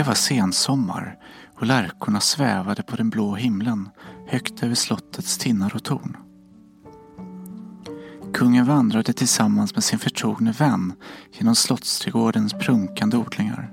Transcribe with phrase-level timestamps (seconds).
[0.00, 1.18] Det var sensommar
[1.56, 3.88] och lärkorna svävade på den blå himlen
[4.28, 6.16] högt över slottets tinnar och torn.
[8.34, 10.92] Kungen vandrade tillsammans med sin förtrogne vän
[11.32, 13.72] genom slottsträdgårdens prunkande odlingar.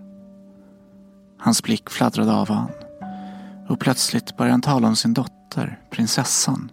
[1.39, 2.71] Hans blick fladdrade av han
[3.69, 6.71] och plötsligt började han tala om sin dotter, prinsessan.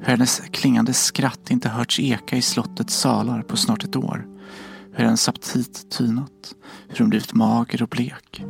[0.00, 4.35] Hur hennes klingande skratt inte hörts eka i slottets salar på snart ett år.
[4.96, 6.54] Hur hennes aptit tynat,
[6.88, 8.44] hur hon blivit mager och blek.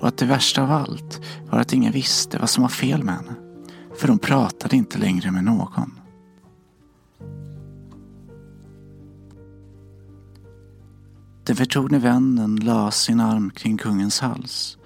[0.00, 3.14] Och att det värsta av allt var att ingen visste vad som var fel med
[3.14, 3.34] henne.
[3.96, 6.00] För hon pratade inte längre med någon.
[11.44, 14.78] Den förtrogne vännen la sin arm kring kungens hals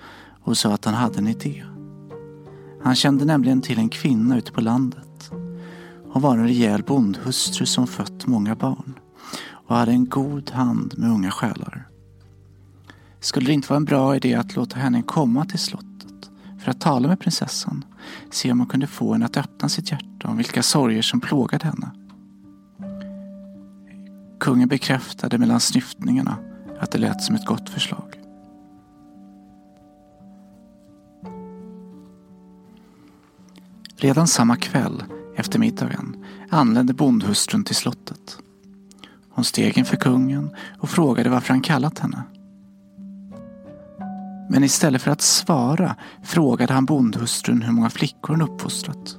[0.44, 1.64] och sa att han hade en idé.
[2.82, 5.30] Han kände nämligen till en kvinna ute på landet.
[6.10, 8.94] Hon var en rejäl bondhustru som fött många barn
[9.68, 11.88] och hade en god hand med unga själar.
[13.20, 16.80] Skulle det inte vara en bra idé att låta henne komma till slottet för att
[16.80, 17.84] tala med prinsessan?
[18.30, 21.66] Se om hon kunde få henne att öppna sitt hjärta om vilka sorger som plågade
[21.66, 21.90] henne.
[24.40, 26.38] Kungen bekräftade mellan snyftningarna
[26.80, 28.20] att det lät som ett gott förslag.
[33.96, 35.02] Redan samma kväll,
[35.36, 38.38] efter middagen, anlände bondhustrun till slottet.
[39.38, 42.22] Hon steg inför kungen och frågade varför han kallat henne.
[44.50, 49.16] Men istället för att svara frågade han bondhustrun hur många flickor hon uppfostrat.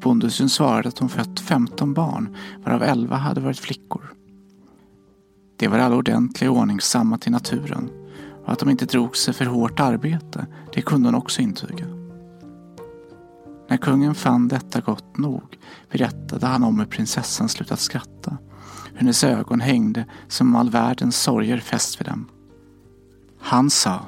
[0.00, 4.12] Bondhustrun svarade att hon fött 15 barn, varav 11 hade varit flickor.
[5.58, 7.90] De var alla ordentliga och ordningsamma till naturen
[8.44, 11.86] och att de inte drog sig för hårt arbete, det kunde hon också intyga.
[13.68, 15.58] När kungen fann detta gott nog
[15.90, 18.38] berättade han om hur prinsessan slutat skratta,
[18.94, 22.28] hennes ögon hängde som all världens sorger fäst vid dem.
[23.40, 24.00] Han sa,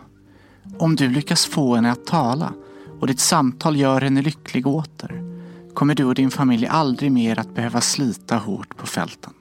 [0.79, 2.53] om du lyckas få henne att tala
[3.01, 5.33] och ditt samtal gör henne lycklig åter
[5.75, 9.33] kommer du och din familj aldrig mer att behöva slita hårt på fälten.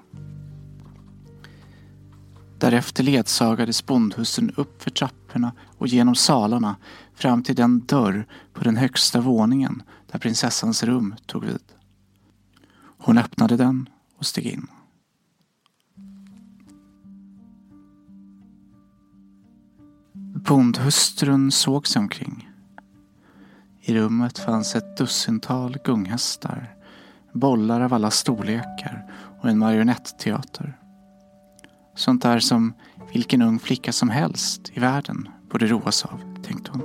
[2.57, 6.75] Därefter ledsagades bondhustrun upp för trapporna och genom salarna
[7.15, 11.63] fram till den dörr på den högsta våningen där prinsessans rum tog vid.
[12.97, 14.67] Hon öppnade den och steg in.
[20.47, 22.49] Bondhustrun såg sig omkring.
[23.81, 26.75] I rummet fanns ett dussintal gunghästar,
[27.33, 30.77] bollar av alla storlekar och en marionetteater.
[31.95, 32.73] Sånt där som
[33.13, 36.81] vilken ung flicka som helst i världen borde roas av, tänkte hon.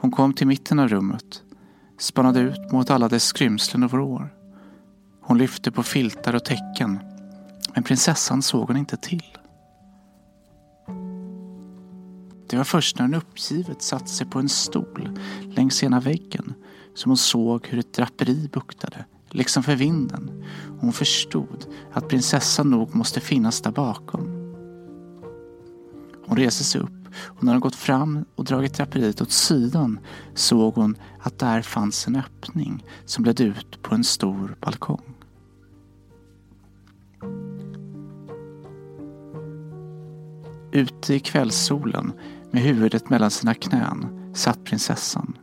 [0.00, 1.42] Hon kom till mitten av rummet,
[1.98, 4.34] spanade ut mot alla dess skrymslen och vrår.
[5.20, 6.98] Hon lyfte på filtar och täcken,
[7.74, 9.38] men prinsessan såg hon inte till.
[12.46, 16.54] Det var först när hon uppgivet satt sig på en stol längs ena väggen
[16.94, 20.44] som hon såg hur ett draperi buktade, liksom för vinden.
[20.80, 24.44] Hon förstod att prinsessan nog måste finnas där bakom.
[26.26, 26.90] Hon reste sig upp
[27.22, 29.98] och när hon gått fram och dragit draperiet åt sidan
[30.34, 35.13] såg hon att där fanns en öppning som ledde ut på en stor balkong.
[40.74, 42.12] Ute i kvällssolen
[42.50, 45.38] med huvudet mellan sina knän satt prinsessan.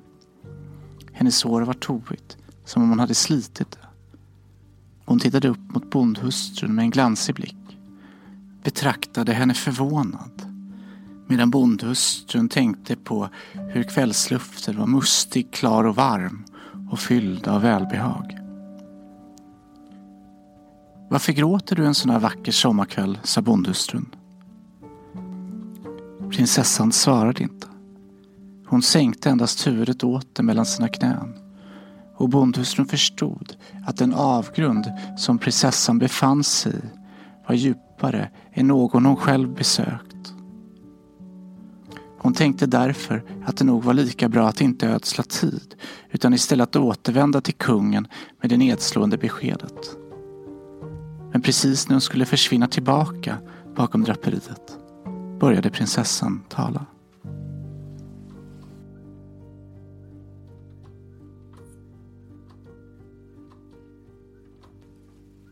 [1.14, 3.88] Hennes hår var tovigt, som om hon hade slitit det.
[5.06, 7.78] Hon tittade upp mot bondhustrun med en glansig blick.
[8.64, 10.42] Betraktade henne förvånad.
[11.28, 16.46] Medan bondhustrun tänkte på hur kvällsluften var mustig, klar och varm
[16.92, 18.38] och fylld av välbehag.
[21.10, 24.16] Varför gråter du en sån här vacker sommarkväll, sa bondhustrun.
[26.32, 27.68] Prinsessan svarade inte.
[28.68, 31.34] Hon sänkte endast huvudet åter mellan sina knän.
[32.16, 33.56] Och bondhustrun förstod
[33.88, 37.02] att den avgrund som prinsessan befann sig i
[37.48, 40.34] var djupare än någon hon själv besökt.
[42.20, 45.76] Hon tänkte därför att det nog var lika bra att inte ödsla tid
[46.12, 48.08] utan istället återvända till kungen
[48.42, 49.96] med det nedslående beskedet.
[51.32, 53.38] Men precis när hon skulle försvinna tillbaka
[53.76, 54.81] bakom draperiet
[55.42, 56.86] började prinsessan tala.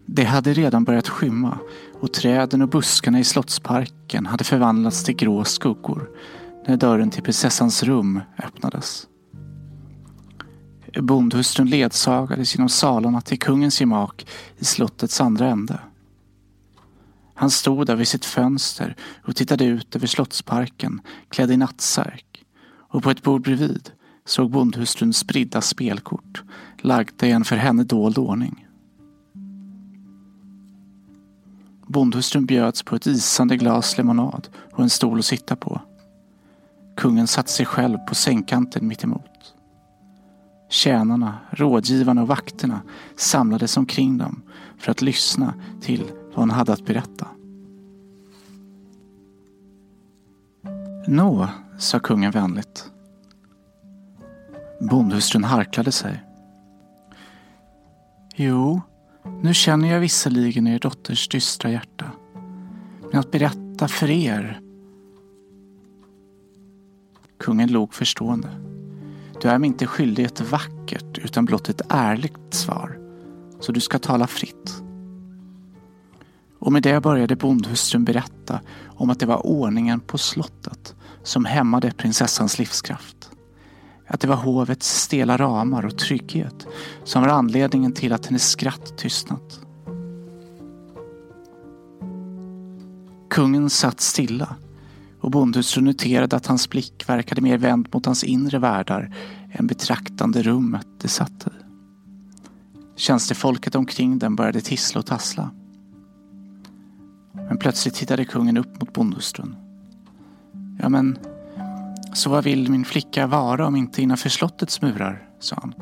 [0.06, 1.57] Det hade redan börjat skymma
[2.01, 6.09] och träden och buskarna i slottsparken hade förvandlats till grå skuggor
[6.68, 9.07] när dörren till prinsessans rum öppnades.
[11.01, 14.27] Bondhustrun ledsagades genom salarna till kungens gemak
[14.57, 15.80] i slottets andra ände.
[17.39, 18.95] Han stod där vid sitt fönster
[19.25, 22.45] och tittade ut över slottsparken klädd i nattsärk.
[22.89, 23.91] Och på ett bord bredvid
[24.25, 26.44] såg bondhustrun spridda spelkort
[26.81, 28.68] lagda i en för henne dold ordning.
[31.88, 35.81] Bondhustrun bjöds på ett isande glas lemonad och en stol att sitta på.
[36.97, 39.53] Kungen satte sig själv på sängkanten mittemot.
[40.69, 42.81] Tjänarna, rådgivarna och vakterna
[43.15, 44.41] samlades omkring dem
[44.77, 47.27] för att lyssna till vad hon hade att berätta.
[51.07, 52.91] Nå, sa kungen vänligt.
[54.79, 56.23] Bondhustrun harklade sig.
[58.35, 58.81] Jo,
[59.41, 62.11] nu känner jag visserligen er dotters dystra hjärta.
[63.11, 64.61] Men att berätta för er...
[67.39, 68.49] Kungen log förstående.
[69.41, 72.99] Du är mig inte skyldig ett vackert utan blott ett ärligt svar.
[73.59, 74.83] Så du ska tala fritt.
[76.59, 81.91] Och med det började bondhustrun berätta om att det var ordningen på slottet som hämmade
[81.91, 83.31] prinsessans livskraft.
[84.07, 86.67] Att det var hovets stela ramar och trygghet
[87.03, 89.59] som var anledningen till att hennes skratt tystnat.
[93.29, 94.55] Kungen satt stilla
[95.21, 99.15] och bondhustrun noterade att hans blick verkade mer vänd mot hans inre världar
[99.51, 101.51] än betraktande rummet det satt i.
[102.95, 105.51] Tjänstefolket omkring den började tissla och tassla.
[107.50, 109.56] Men plötsligt tittade kungen upp mot bondhustrun.
[110.80, 111.18] Ja, men
[112.13, 115.74] så vad vill min flicka vara om inte innanför slottets murar, sa han.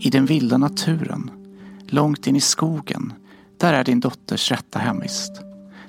[0.00, 1.30] I den vilda naturen,
[1.88, 3.12] långt in i skogen,
[3.56, 5.42] där är din dotters rätta hemvist.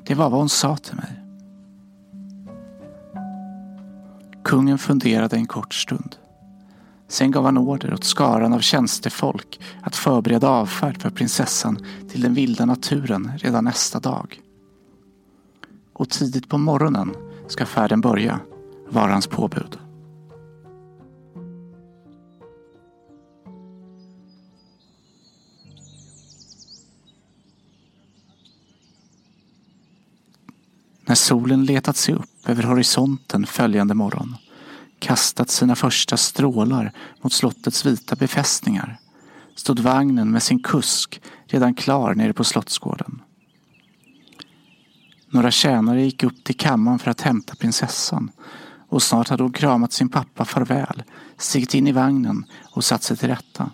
[0.06, 1.24] Det var vad hon sa till mig.
[4.44, 6.16] Kungen funderade en kort stund.
[7.10, 12.34] Sen gav han order åt skaran av tjänstefolk att förbereda avfärd för prinsessan till den
[12.34, 14.42] vilda naturen redan nästa dag.
[15.94, 17.16] Och tidigt på morgonen
[17.48, 18.40] ska färden börja,
[18.90, 19.80] var hans påbud.
[31.06, 34.36] När solen letat sig upp över horisonten följande morgon
[35.00, 36.92] kastat sina första strålar
[37.22, 39.00] mot slottets vita befästningar
[39.56, 43.22] stod vagnen med sin kusk redan klar nere på slottsgården.
[45.30, 48.31] Några tjänare gick upp till kammaren för att hämta prinsessan
[48.90, 51.04] och snart hade hon kramat sin pappa farväl,
[51.38, 53.72] stigit in i vagnen och satt sig till rätta.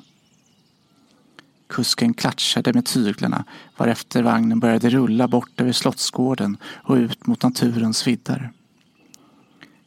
[1.68, 3.44] Kusken klatschade med tyglarna
[3.78, 8.52] varefter vagnen började rulla bort över slottsgården och ut mot naturens vidder.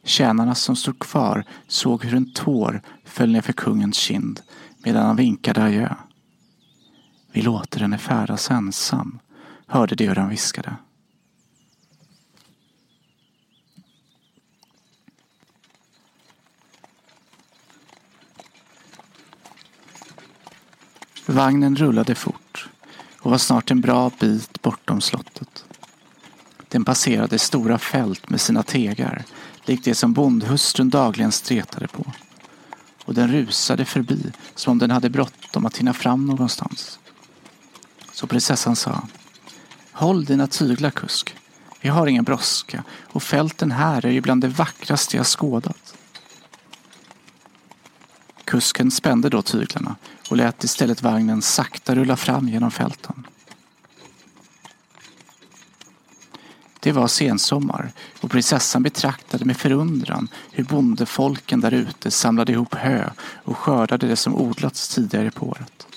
[0.09, 4.41] Tjänarna som stod kvar såg hur en tår föll ner för kungens kind
[4.77, 5.95] medan han vinkade adjö.
[7.31, 9.19] Vi låter henne färdas ensam,
[9.67, 10.75] hörde de hur han viskade.
[21.25, 22.69] Vagnen rullade fort
[23.19, 25.65] och var snart en bra bit bortom slottet.
[26.67, 29.25] Den passerade stora fält med sina tegar
[29.69, 32.05] likt det som bondhustrun dagligen stretade på.
[33.05, 36.99] Och den rusade förbi som om den hade bråttom att hinna fram någonstans.
[38.11, 39.01] Så prinsessan sa
[39.91, 41.35] Håll dina tyglar kusk.
[41.81, 45.95] Vi har ingen brådska och fälten här är ju bland det vackraste jag skådat.
[48.43, 49.95] Kusken spände då tyglarna
[50.29, 53.27] och lät istället vagnen sakta rulla fram genom fälten.
[56.79, 63.09] Det var sensommar och prinsessan betraktade med förundran hur bondefolken där ute samlade ihop hö
[63.43, 65.87] och skördade det som odlats tidigare på året.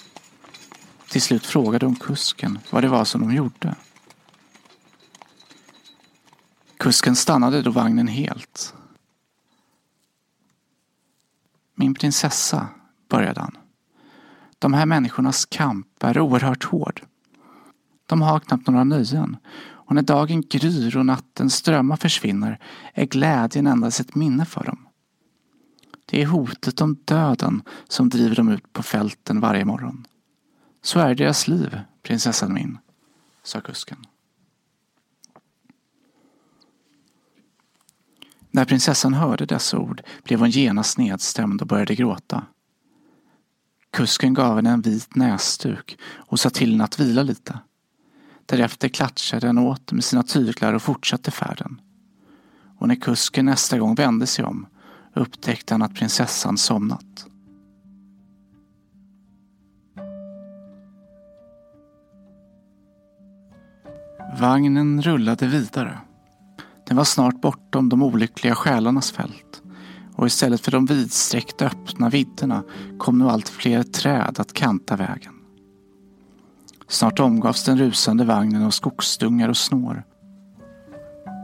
[1.08, 3.74] Till slut frågade hon kusken vad det var som de gjorde.
[6.76, 8.74] Kusken stannade då vagnen helt.
[11.74, 12.68] Min prinsessa,
[13.08, 13.56] började han.
[14.58, 17.02] De här människornas kamp är oerhört hård.
[18.06, 19.36] De har knappt några nöjen
[19.92, 22.58] och när dagen gryr och nattens drömmar försvinner
[22.94, 24.88] är glädjen endast ett minne för dem.
[26.06, 30.06] Det är hotet om döden som driver dem ut på fälten varje morgon.
[30.82, 32.78] Så är deras liv, prinsessan min,
[33.42, 34.06] sa kusken.
[38.50, 42.46] När prinsessan hörde dessa ord blev hon genast nedstämd och började gråta.
[43.90, 47.58] Kusken gav henne en vit näsduk och sa till henne att vila lite.
[48.52, 51.80] Därefter klatschade han åter med sina tyglar och fortsatte färden.
[52.78, 54.66] Och när kusken nästa gång vände sig om
[55.14, 57.26] upptäckte han att prinsessan somnat.
[64.40, 65.98] Vagnen rullade vidare.
[66.88, 69.62] Den var snart bortom de olyckliga själarnas fält
[70.14, 72.64] och istället för de vidsträckta öppna vidderna
[72.98, 75.41] kom nu allt fler träd att kanta vägen.
[76.92, 80.04] Snart omgavs den rusande vagnen av skogsdungar och snår.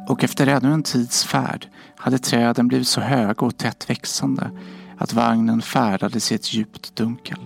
[0.08, 4.50] Och efter ännu en tids färd hade träden blivit så höga och tätt växande
[4.98, 7.38] att vagnen färdades i ett djupt dunkel.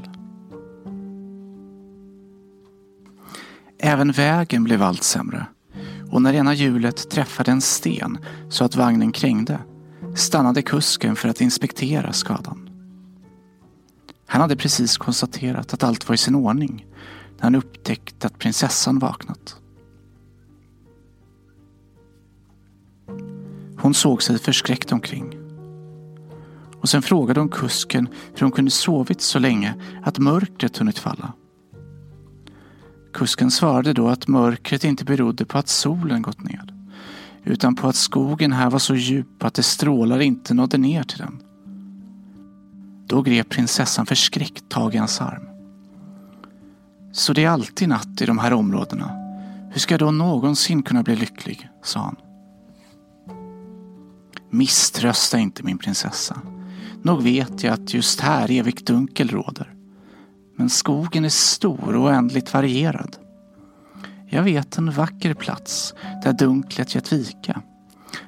[3.78, 5.46] Även vägen blev allt sämre
[6.10, 8.18] och när ena hjulet träffade en sten
[8.48, 9.58] så att vagnen krängde
[10.16, 12.68] stannade kusken för att inspektera skadan.
[14.26, 16.86] Han hade precis konstaterat att allt var i sin ordning
[17.42, 19.56] när han upptäckte att prinsessan vaknat.
[23.78, 25.38] Hon såg sig förskräckt omkring.
[26.80, 31.32] Och sen frågade hon kusken hur hon kunde sovit så länge att mörkret hunnit falla.
[33.12, 36.72] Kusken svarade då att mörkret inte berodde på att solen gått ned
[37.44, 41.18] utan på att skogen här var så djup att det strålar inte nådde ner till
[41.18, 41.42] den.
[43.06, 45.51] Då grep prinsessan förskräckt tag i hans arm.
[47.12, 49.10] Så det är alltid natt i de här områdena.
[49.70, 51.68] Hur ska jag då någonsin kunna bli lycklig?
[51.82, 52.16] sa han.
[54.50, 56.40] Misströsta inte min prinsessa.
[57.02, 59.74] Nog vet jag att just här evigt dunkel råder.
[60.56, 63.16] Men skogen är stor och oändligt varierad.
[64.28, 67.62] Jag vet en vacker plats där dunklet gett vika.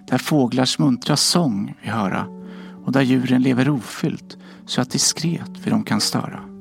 [0.06, 2.26] Där fåglars muntra sång vi höra
[2.84, 4.36] och där djuren lever ofyllt
[4.66, 6.53] så att diskret vi dem kan störa.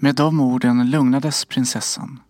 [0.00, 2.20] Med de orden lugnades prinsessan.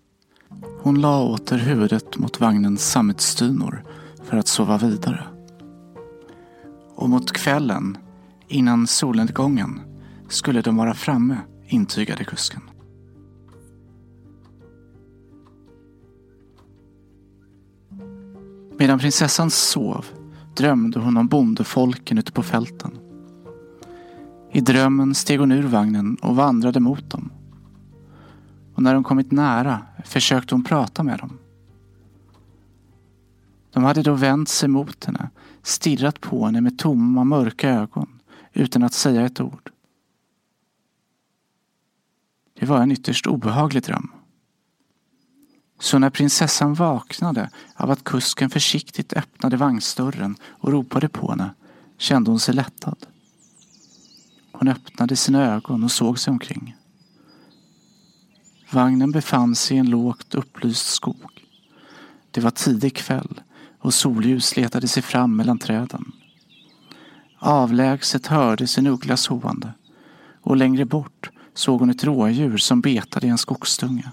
[0.83, 3.85] Hon la åter huvudet mot vagnens sammetsdynor
[4.25, 5.25] för att sova vidare.
[6.95, 7.99] Och mot kvällen,
[8.49, 9.81] innan solnedgången,
[10.29, 12.63] skulle de vara framme, intygade kusken.
[18.79, 20.07] Medan prinsessan sov
[20.57, 22.99] drömde hon om bondefolken ute på fälten.
[24.53, 27.31] I drömmen steg hon ur vagnen och vandrade mot dem.
[28.79, 31.39] Och när de kommit nära försökte hon prata med dem.
[33.71, 35.31] De hade då vänt sig mot henne,
[35.63, 38.21] stirrat på henne med tomma mörka ögon
[38.53, 39.71] utan att säga ett ord.
[42.61, 44.13] Det var en ytterst obehaglig dröm.
[45.79, 51.55] Så när prinsessan vaknade av att kusken försiktigt öppnade vagnsdörren och ropade på henne
[51.97, 53.07] kände hon sig lättad.
[54.53, 56.78] Hon öppnade sina ögon och såg sig omkring.
[58.71, 61.47] Vagnen befann sig i en lågt upplyst skog.
[62.31, 63.41] Det var tidig kväll
[63.79, 66.13] och solljus letade sig fram mellan träden.
[67.39, 69.73] Avlägset hördes en ugglas hoande
[70.43, 74.11] och längre bort såg hon ett rådjur som betade i en skogsdunge.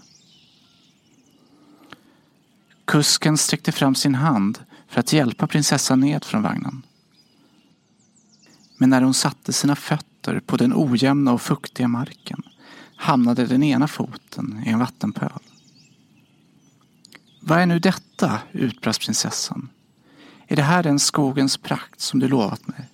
[2.85, 6.81] Kusken sträckte fram sin hand för att hjälpa prinsessan ned från vagnen.
[8.77, 12.43] Men när hon satte sina fötter på den ojämna och fuktiga marken
[12.95, 15.39] hamnade den ena foten i en vattenpöl.
[17.41, 18.39] Vad är nu detta?
[18.51, 19.69] utbrast prinsessan.
[20.47, 22.89] Är det här den skogens prakt som du lovat mig?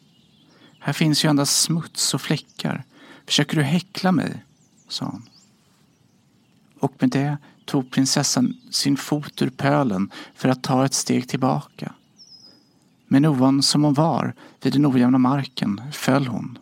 [0.80, 2.84] Här finns ju endast smuts och fläckar.
[3.26, 4.46] Försöker du häckla mig?
[4.88, 5.30] sa hon.
[6.80, 11.94] Och med det tog prinsessan sin fot ur pölen för att ta ett steg tillbaka.
[13.08, 16.58] Men ovan som hon var vid den ojämna marken föll hon.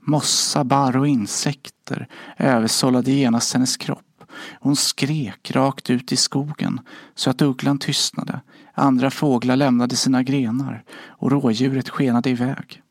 [0.00, 4.24] Mossa, barr och insekter översållade genast hennes kropp.
[4.60, 6.80] Hon skrek rakt ut i skogen
[7.14, 8.40] så att ugglan tystnade.
[8.74, 12.82] Andra fåglar lämnade sina grenar och rådjuret skenade iväg.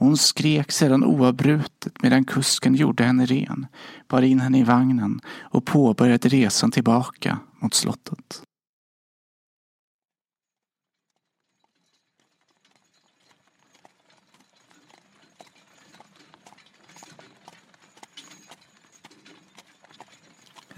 [0.00, 3.66] Hon skrek sedan oavbrutet medan kusken gjorde henne ren,
[4.08, 8.42] bar in henne i vagnen och påbörjade resan tillbaka mot slottet.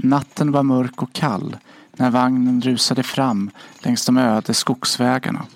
[0.05, 1.57] Natten var mörk och kall
[1.93, 5.47] när vagnen rusade fram längs de öde skogsvägarna.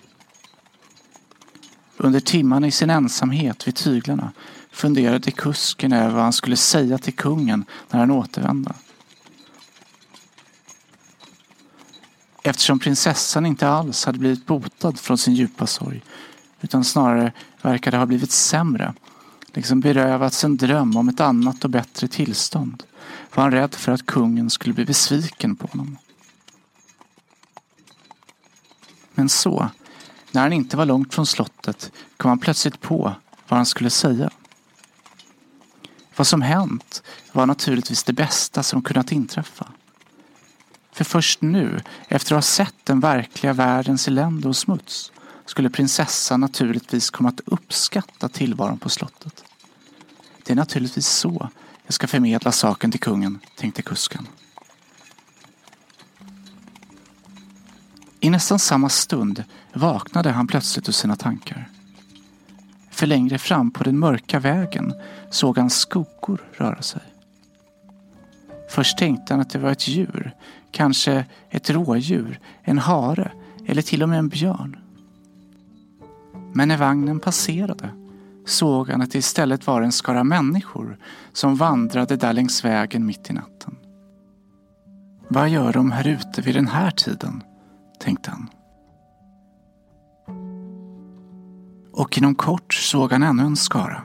[1.96, 4.32] Under timmarna i sin ensamhet vid tyglarna
[4.70, 8.72] funderade kusken över vad han skulle säga till kungen när han återvände.
[12.42, 16.02] Eftersom prinsessan inte alls hade blivit botad från sin djupa sorg
[16.60, 18.94] utan snarare verkade ha blivit sämre,
[19.54, 22.82] liksom berövats en dröm om ett annat och bättre tillstånd,
[23.36, 25.98] var han rädd för att kungen skulle bli besviken på honom.
[29.14, 29.68] Men så,
[30.32, 33.14] när han inte var långt från slottet kom han plötsligt på
[33.48, 34.30] vad han skulle säga.
[36.16, 37.02] Vad som hänt
[37.32, 39.66] var naturligtvis det bästa som kunnat inträffa.
[40.92, 45.12] För först nu, efter att ha sett den verkliga världens elände och smuts,
[45.46, 49.44] skulle prinsessan naturligtvis komma att uppskatta tillvaron på slottet.
[50.44, 51.50] Det är naturligtvis så
[51.86, 54.28] jag ska förmedla saken till kungen, tänkte kusken.
[58.20, 61.68] I nästan samma stund vaknade han plötsligt ur sina tankar.
[62.90, 64.94] För längre fram på den mörka vägen
[65.30, 67.02] såg han skuggor röra sig.
[68.70, 70.34] Först tänkte han att det var ett djur,
[70.70, 73.32] kanske ett rådjur, en hare
[73.66, 74.76] eller till och med en björn.
[76.52, 78.05] Men när vagnen passerade
[78.46, 80.98] såg han att det istället var en skara människor
[81.32, 83.76] som vandrade där längs vägen mitt i natten.
[85.28, 87.42] Vad gör de här ute vid den här tiden?
[88.00, 88.50] tänkte han.
[91.92, 94.02] Och inom kort såg han ännu en skara.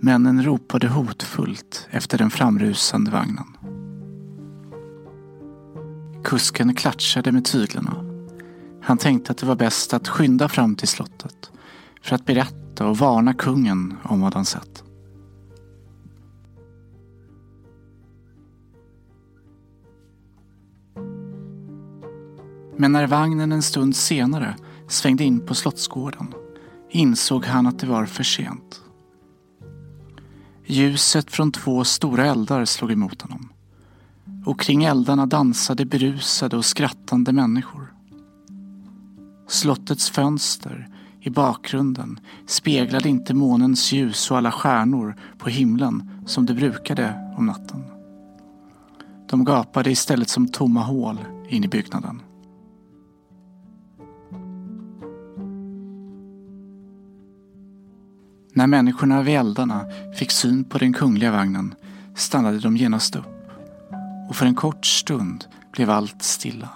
[0.00, 3.56] Männen ropade hotfullt efter den framrusande vagnen.
[6.24, 8.04] Kusken klatschade med tyglarna.
[8.82, 11.50] Han tänkte att det var bäst att skynda fram till slottet
[12.02, 14.84] för att berätta och varna kungen om vad han sett.
[22.76, 24.56] Men när vagnen en stund senare
[24.88, 26.34] svängde in på slottsgården
[26.90, 28.82] insåg han att det var för sent.
[30.66, 33.48] Ljuset från två stora eldar slog emot honom.
[34.46, 37.94] Och kring eldarna dansade berusade och skrattande människor.
[39.48, 40.88] Slottets fönster
[41.20, 47.46] i bakgrunden speglade inte månens ljus och alla stjärnor på himlen som det brukade om
[47.46, 47.84] natten.
[49.28, 52.22] De gapade istället som tomma hål in i byggnaden.
[58.52, 59.84] När människorna vid eldarna
[60.18, 61.74] fick syn på den kungliga vagnen
[62.14, 63.40] stannade de genast upp
[64.28, 66.68] och för en kort stund blev allt stilla.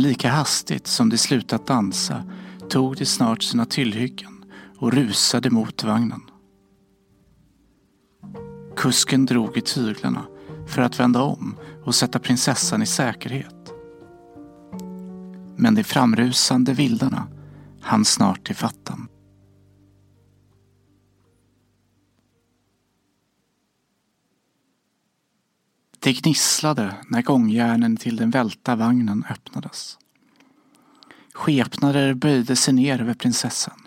[0.00, 2.24] Men lika hastigt som de slutat dansa
[2.68, 4.44] tog de snart sina tillhyggen
[4.78, 6.20] och rusade mot vagnen.
[8.76, 10.24] Kusken drog i tyglarna
[10.66, 13.72] för att vända om och sätta prinsessan i säkerhet.
[15.56, 17.26] Men de framrusande vildarna
[17.80, 19.08] hann snart till fatten.
[26.02, 29.98] Det gnisslade när gångjärnen till den välta vagnen öppnades.
[31.34, 33.86] Skepnader böjde sig ner över prinsessan,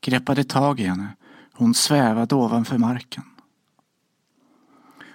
[0.00, 1.16] greppade tag i henne
[1.52, 3.24] och hon svävade ovanför marken.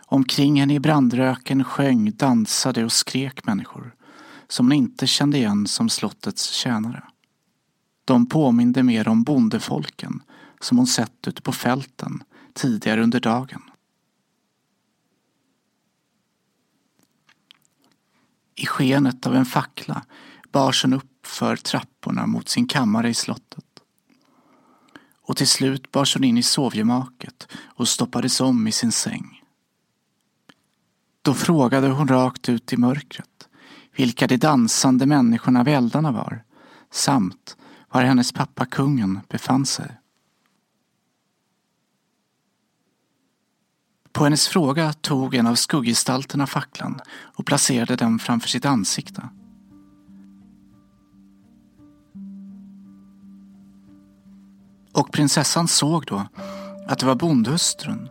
[0.06, 3.96] Omkring henne i brandröken sjöng, dansade och skrek människor
[4.48, 7.04] som hon inte kände igen som slottets tjänare.
[8.06, 10.22] De påminde mer om bondefolken
[10.60, 13.62] som hon sett ute på fälten tidigare under dagen.
[18.56, 20.06] I skenet av en fackla
[20.52, 23.66] bars hon upp för trapporna mot sin kammare i slottet.
[25.22, 29.42] Och till slut bars hon in i sovgemaket och stoppades om i sin säng.
[31.22, 33.48] Då frågade hon rakt ut i mörkret
[33.96, 36.44] vilka de dansande människorna vid eldarna var
[36.92, 37.58] samt
[37.90, 39.98] var hennes pappa kungen befann sig.
[44.14, 47.00] På hennes fråga tog en av skugggestalterna facklan
[47.36, 49.30] och placerade den framför sitt ansikte.
[54.94, 56.28] Och prinsessan såg då
[56.88, 58.10] att det var bondhustrun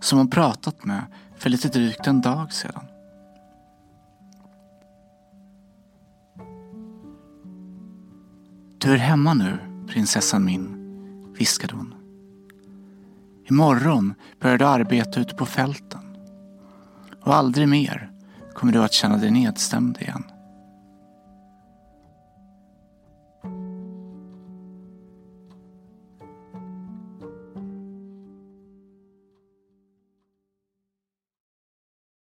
[0.00, 1.04] som hon pratat med
[1.38, 2.84] för lite drygt en dag sedan.
[8.78, 10.76] Du är hemma nu, prinsessan min,
[11.38, 12.01] viskade hon.
[13.50, 16.00] Imorgon börjar du arbeta ute på fälten.
[17.22, 18.10] Och aldrig mer
[18.54, 20.24] kommer du att känna dig nedstämd igen.